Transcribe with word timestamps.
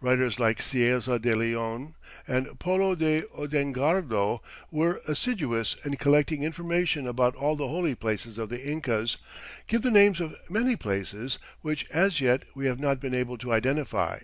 Writers 0.00 0.38
like 0.38 0.58
Cieza 0.62 1.18
de 1.20 1.34
Leon 1.34 1.96
and 2.28 2.56
Polo 2.60 2.94
de 2.94 3.22
Ondegardo, 3.36 4.38
who 4.70 4.76
were 4.76 5.00
assiduous 5.08 5.74
in 5.84 5.96
collecting 5.96 6.44
information 6.44 7.04
about 7.04 7.34
all 7.34 7.56
the 7.56 7.66
holy 7.66 7.96
places 7.96 8.38
of 8.38 8.48
the 8.48 8.64
Incas, 8.64 9.16
give 9.66 9.82
the 9.82 9.90
names 9.90 10.20
of 10.20 10.38
many 10.48 10.76
places 10.76 11.40
which 11.62 11.84
as 11.90 12.20
yet 12.20 12.44
we 12.54 12.66
have 12.66 12.78
not 12.78 13.00
been 13.00 13.12
able 13.12 13.36
to 13.38 13.52
identify. 13.52 14.20